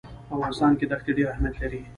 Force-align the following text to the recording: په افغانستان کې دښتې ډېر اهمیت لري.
په 0.27 0.33
افغانستان 0.35 0.71
کې 0.77 0.85
دښتې 0.91 1.11
ډېر 1.17 1.27
اهمیت 1.31 1.55
لري. 1.61 1.79